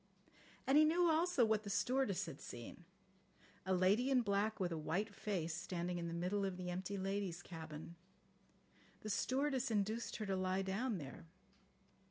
And 0.65 0.79
he 0.79 0.83
knew 0.83 1.11
also 1.11 1.45
what 1.45 1.61
the 1.61 1.69
stewardess 1.69 2.25
had 2.25 2.41
seen: 2.41 2.85
A 3.67 3.73
lady 3.75 4.09
in 4.09 4.23
black 4.23 4.59
with 4.59 4.71
a 4.71 4.75
white 4.79 5.13
face 5.13 5.53
standing 5.55 5.99
in 5.99 6.07
the 6.07 6.13
middle 6.15 6.43
of 6.43 6.57
the 6.57 6.71
empty 6.71 6.97
ladies' 6.97 7.43
cabin. 7.43 7.93
The 9.01 9.11
stewardess 9.11 9.69
induced 9.69 10.15
her 10.15 10.25
to 10.25 10.35
lie 10.35 10.63
down 10.63 10.97
there. 10.97 11.27